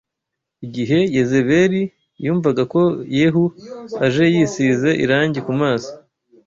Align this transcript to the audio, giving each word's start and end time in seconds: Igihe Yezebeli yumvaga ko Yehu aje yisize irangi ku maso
Igihe 0.65 0.99
Yezebeli 1.15 1.81
yumvaga 2.25 2.63
ko 2.73 2.81
Yehu 3.17 3.43
aje 4.05 4.23
yisize 4.33 4.89
irangi 5.03 5.39
ku 5.45 5.53
maso 5.61 5.91